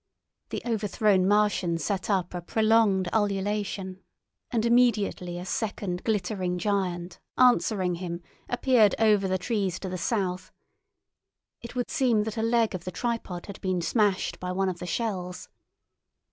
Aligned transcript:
The 0.49 0.63
overthrown 0.65 1.27
Martian 1.27 1.77
set 1.77 2.09
up 2.09 2.33
a 2.33 2.41
prolonged 2.41 3.07
ululation, 3.13 4.01
and 4.49 4.65
immediately 4.65 5.37
a 5.37 5.45
second 5.45 6.03
glittering 6.03 6.57
giant, 6.57 7.19
answering 7.37 7.93
him, 8.01 8.23
appeared 8.49 8.95
over 8.97 9.27
the 9.27 9.37
trees 9.37 9.77
to 9.81 9.89
the 9.89 9.99
south. 9.99 10.51
It 11.61 11.75
would 11.75 11.91
seem 11.91 12.23
that 12.23 12.37
a 12.37 12.41
leg 12.41 12.73
of 12.73 12.83
the 12.83 12.91
tripod 12.91 13.45
had 13.45 13.61
been 13.61 13.79
smashed 13.79 14.39
by 14.39 14.51
one 14.51 14.69
of 14.69 14.79
the 14.79 14.87
shells. 14.87 15.49